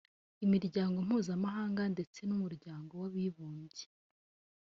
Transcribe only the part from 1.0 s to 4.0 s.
mpuzamahanga ndetse n’umuryango w’Abibumbye